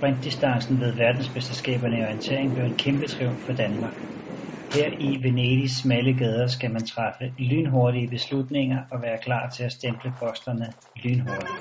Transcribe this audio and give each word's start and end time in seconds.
sprintdistancen 0.00 0.80
ved 0.80 0.92
verdensmesterskaberne 0.96 1.98
i 1.98 2.02
orientering 2.02 2.52
blev 2.54 2.64
en 2.64 2.76
kæmpe 2.84 3.06
triumf 3.06 3.40
for 3.46 3.52
Danmark. 3.52 3.96
Her 4.74 4.88
i 5.00 5.10
Venedigs 5.24 5.82
smalle 5.82 6.12
gader 6.18 6.46
skal 6.46 6.70
man 6.70 6.84
træffe 6.86 7.24
lynhurtige 7.38 8.08
beslutninger 8.10 8.78
og 8.92 9.02
være 9.02 9.18
klar 9.22 9.50
til 9.50 9.64
at 9.64 9.72
stemple 9.72 10.12
posterne 10.20 10.66
lynhurtigt. 11.04 11.60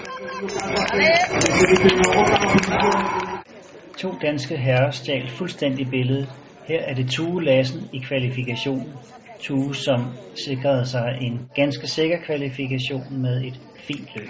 To 4.02 4.10
danske 4.22 4.58
herrer 4.58 4.92
stjal 4.92 5.30
fuldstændig 5.30 5.90
billedet. 5.90 6.30
Her 6.68 6.82
er 6.82 6.94
det 6.94 7.12
Tue 7.12 7.44
Lassen 7.44 7.82
i 7.94 8.00
kvalifikationen. 8.08 8.94
Tue, 9.42 9.76
som 9.76 10.00
sikrede 10.46 10.86
sig 10.86 11.18
en 11.22 11.50
ganske 11.56 11.88
sikker 11.88 12.18
kvalifikation 12.26 13.22
med 13.22 13.44
et 13.44 13.60
fint 13.88 14.10
løb. 14.16 14.30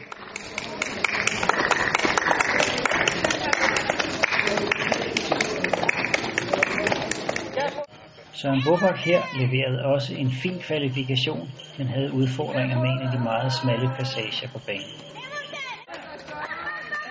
Søren 8.42 8.62
Bobak 8.66 8.98
her 9.10 9.22
leverede 9.42 9.86
også 9.94 10.12
en 10.16 10.32
fin 10.44 10.58
kvalifikation, 10.68 11.50
men 11.78 11.88
havde 11.88 12.14
udfordringer 12.14 12.78
med 12.84 12.90
en 12.96 13.02
af 13.08 13.12
de 13.16 13.24
meget 13.24 13.52
smalle 13.62 13.88
passager 13.98 14.48
på 14.54 14.60
banen. 14.68 14.94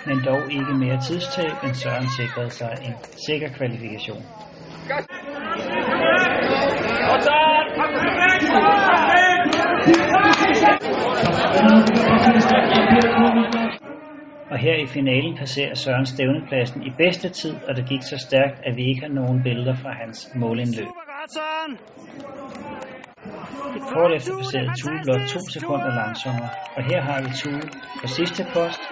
Men 0.08 0.18
dog 0.28 0.42
ikke 0.58 0.74
mere 0.84 0.98
tidstab, 1.08 1.54
end 1.64 1.74
Søren 1.82 2.08
sikrede 2.16 2.50
sig 2.50 2.72
en 2.86 2.94
sikker 3.26 3.48
kvalifikation. 3.58 4.22
Og 14.52 14.58
her 14.58 14.76
i 14.84 14.86
finalen 14.86 15.36
passerer 15.36 15.74
Søren 15.74 16.06
stævnepladsen 16.06 16.82
i 16.82 16.90
bedste 17.02 17.28
tid, 17.28 17.54
og 17.68 17.76
det 17.76 17.84
gik 17.88 18.02
så 18.02 18.16
stærkt, 18.28 18.56
at 18.66 18.76
vi 18.76 18.82
ikke 18.90 19.00
har 19.00 19.14
nogen 19.20 19.42
billeder 19.42 19.74
fra 19.82 19.92
hans 20.02 20.18
målindløb. 20.34 21.07
Kort 23.92 24.12
efter 24.16 24.32
passerede 24.40 24.72
Tue 24.80 24.98
blot 25.04 25.24
to 25.32 25.40
sekunder 25.56 25.90
langsommere, 26.00 26.50
og 26.76 26.82
her 26.90 27.00
har 27.08 27.18
vi 27.24 27.30
Tue 27.42 27.64
på 28.00 28.06
sidste 28.18 28.42
post, 28.54 28.82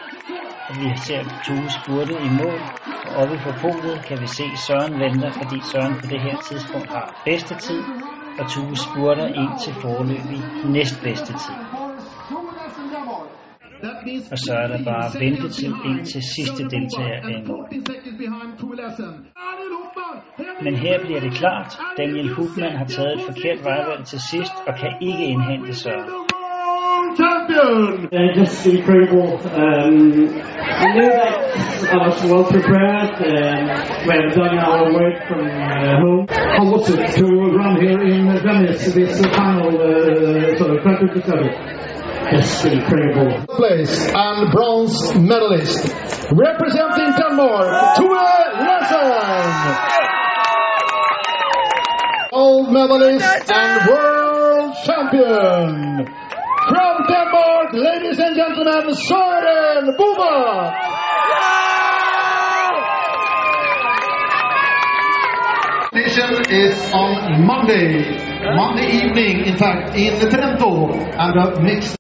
og 0.69 0.75
vi 0.81 0.87
ser 1.07 1.21
Tue 1.47 1.69
spurtet 1.79 2.19
i 2.29 2.31
mål, 2.43 2.61
og 3.07 3.13
oppe 3.21 3.37
på 3.45 3.51
podiet 3.63 3.99
kan 4.09 4.19
vi 4.23 4.29
se 4.39 4.47
Søren 4.67 4.93
venter, 5.05 5.31
fordi 5.41 5.59
Søren 5.71 5.95
på 6.01 6.07
det 6.13 6.21
her 6.27 6.37
tidspunkt 6.49 6.89
har 6.97 7.07
bedste 7.29 7.55
tid, 7.67 7.81
og 8.39 8.45
Tue 8.53 8.77
spurter 8.87 9.27
ind 9.43 9.53
til 9.65 9.73
forløbig 9.83 10.43
næstbedste 10.77 11.33
tid. 11.45 11.57
Og 14.33 14.39
så 14.45 14.53
er 14.63 14.69
der 14.73 14.81
bare 14.93 15.09
ventetid 15.25 15.73
ind 15.89 16.01
til 16.13 16.23
sidste 16.35 16.63
deltager 16.75 17.19
er 17.27 17.33
i 17.39 17.43
mål. 17.51 17.65
Men 20.67 20.75
her 20.75 20.99
bliver 21.05 21.21
det 21.21 21.33
klart, 21.33 21.79
Daniel 21.99 22.29
Hugman 22.35 22.77
har 22.81 22.85
taget 22.85 23.13
et 23.17 23.23
forkert 23.27 23.59
vejvalg 23.65 24.05
til 24.07 24.21
sidst 24.31 24.57
og 24.69 24.75
kan 24.81 24.93
ikke 25.09 25.25
indhente 25.33 25.75
Søren. 25.75 26.09
Uh, 28.13 28.29
just 28.39 28.67
incredible. 28.67 29.29
Um, 29.63 29.97
I 30.85 30.87
knew 30.95 31.11
that 31.21 31.35
I 31.95 31.99
was 32.07 32.19
well 32.31 32.47
prepared. 32.55 33.11
Um, 33.31 33.63
we 34.07 34.13
have 34.21 34.31
done 34.43 34.57
our 34.69 34.85
work 34.99 35.17
from 35.29 35.43
uh, 35.47 35.95
home. 36.03 36.23
How 36.57 36.65
was 36.73 36.85
it 36.95 37.03
to 37.19 37.27
run 37.61 37.75
here 37.85 38.03
in 38.15 38.25
Venice 38.47 38.85
this 38.97 39.15
final, 39.39 39.71
uh, 39.89 40.59
sorry, 40.59 40.79
2020? 40.83 41.77
Just 42.33 42.65
incredible. 42.77 43.31
Place 43.61 43.97
and 44.25 44.39
bronze 44.55 44.97
medalist 45.33 45.83
representing 46.47 47.11
Denmark, 47.21 47.97
Tue 47.97 48.76
Gold 52.67 52.75
medalist 52.75 53.51
and 53.53 53.89
world 53.89 54.75
champion 54.85 56.07
from 56.69 56.95
Denmark, 57.07 57.73
ladies 57.73 58.19
and 58.19 58.35
gentlemen, 58.35 58.91
Søren 59.07 59.95
Bubak. 59.97 60.75
Nation 65.93 66.43
is 66.51 66.75
on 66.93 67.47
Monday, 67.47 68.19
Monday 68.57 68.89
evening, 68.99 69.47
in 69.47 69.57
fact, 69.57 69.95
in 69.95 70.19
Trento, 70.19 70.91
and 70.91 71.33
the 71.39 71.61
mixed 71.63 71.95